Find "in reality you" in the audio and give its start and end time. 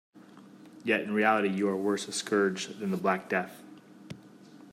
1.01-1.69